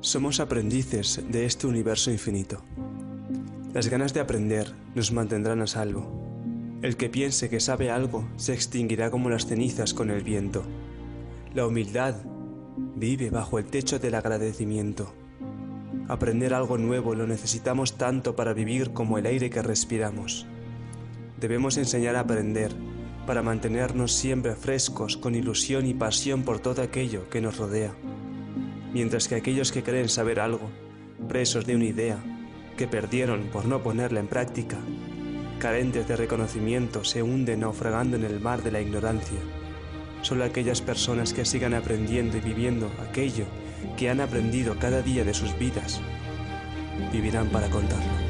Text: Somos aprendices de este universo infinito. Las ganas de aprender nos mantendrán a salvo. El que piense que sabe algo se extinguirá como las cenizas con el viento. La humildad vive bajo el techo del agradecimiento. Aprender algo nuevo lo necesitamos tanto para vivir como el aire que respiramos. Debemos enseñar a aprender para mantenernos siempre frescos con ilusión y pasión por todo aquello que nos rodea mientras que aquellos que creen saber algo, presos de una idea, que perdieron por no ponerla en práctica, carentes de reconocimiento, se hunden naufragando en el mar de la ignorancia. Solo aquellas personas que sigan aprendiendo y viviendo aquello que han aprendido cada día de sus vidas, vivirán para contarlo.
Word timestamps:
Somos 0.00 0.38
aprendices 0.38 1.20
de 1.28 1.44
este 1.44 1.66
universo 1.66 2.12
infinito. 2.12 2.62
Las 3.74 3.88
ganas 3.88 4.14
de 4.14 4.20
aprender 4.20 4.72
nos 4.94 5.10
mantendrán 5.10 5.60
a 5.60 5.66
salvo. 5.66 6.78
El 6.82 6.96
que 6.96 7.08
piense 7.08 7.50
que 7.50 7.58
sabe 7.58 7.90
algo 7.90 8.28
se 8.36 8.54
extinguirá 8.54 9.10
como 9.10 9.28
las 9.28 9.46
cenizas 9.46 9.94
con 9.94 10.10
el 10.10 10.22
viento. 10.22 10.62
La 11.52 11.66
humildad 11.66 12.14
vive 12.94 13.30
bajo 13.30 13.58
el 13.58 13.64
techo 13.64 13.98
del 13.98 14.14
agradecimiento. 14.14 15.12
Aprender 16.06 16.54
algo 16.54 16.78
nuevo 16.78 17.16
lo 17.16 17.26
necesitamos 17.26 17.98
tanto 17.98 18.36
para 18.36 18.52
vivir 18.54 18.92
como 18.92 19.18
el 19.18 19.26
aire 19.26 19.50
que 19.50 19.62
respiramos. 19.62 20.46
Debemos 21.40 21.76
enseñar 21.76 22.14
a 22.14 22.20
aprender 22.20 22.72
para 23.26 23.42
mantenernos 23.42 24.12
siempre 24.12 24.54
frescos 24.54 25.16
con 25.16 25.34
ilusión 25.34 25.86
y 25.86 25.94
pasión 25.94 26.44
por 26.44 26.60
todo 26.60 26.82
aquello 26.82 27.28
que 27.28 27.40
nos 27.40 27.56
rodea 27.56 27.96
mientras 28.92 29.28
que 29.28 29.34
aquellos 29.34 29.72
que 29.72 29.82
creen 29.82 30.08
saber 30.08 30.40
algo, 30.40 30.70
presos 31.28 31.66
de 31.66 31.76
una 31.76 31.84
idea, 31.84 32.18
que 32.76 32.86
perdieron 32.86 33.44
por 33.52 33.66
no 33.66 33.82
ponerla 33.82 34.20
en 34.20 34.28
práctica, 34.28 34.78
carentes 35.58 36.06
de 36.06 36.16
reconocimiento, 36.16 37.04
se 37.04 37.22
hunden 37.22 37.60
naufragando 37.60 38.16
en 38.16 38.24
el 38.24 38.40
mar 38.40 38.62
de 38.62 38.70
la 38.70 38.80
ignorancia. 38.80 39.38
Solo 40.22 40.44
aquellas 40.44 40.80
personas 40.80 41.32
que 41.32 41.44
sigan 41.44 41.74
aprendiendo 41.74 42.36
y 42.36 42.40
viviendo 42.40 42.90
aquello 43.08 43.46
que 43.96 44.10
han 44.10 44.20
aprendido 44.20 44.76
cada 44.78 45.02
día 45.02 45.24
de 45.24 45.34
sus 45.34 45.56
vidas, 45.58 46.00
vivirán 47.12 47.48
para 47.48 47.68
contarlo. 47.68 48.27